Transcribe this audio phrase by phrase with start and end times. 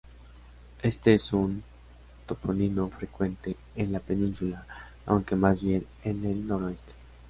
[0.81, 1.61] Este es un
[2.25, 4.65] topónimo frecuente en la península,
[5.05, 6.91] aunque más bien en el noroeste.